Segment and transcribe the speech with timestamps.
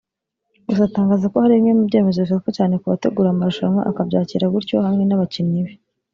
[0.67, 5.03] gusa atangaza ko hari bimwe mu byemezo bifatwa cyane ku bategura marushanwa akabyakira gutyo hamwe
[5.05, 5.73] n’abakinnyi be